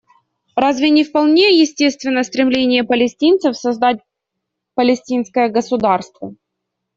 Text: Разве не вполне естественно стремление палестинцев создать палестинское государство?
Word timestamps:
Разве 0.55 0.89
не 0.89 1.03
вполне 1.03 1.59
естественно 1.61 2.23
стремление 2.23 2.83
палестинцев 2.83 3.55
создать 3.55 3.99
палестинское 4.73 5.47
государство? 5.49 6.33